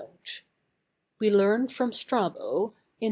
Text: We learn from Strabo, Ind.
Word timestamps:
We 1.19 1.29
learn 1.29 1.67
from 1.67 1.93
Strabo, 1.93 2.69
Ind. 2.69 2.73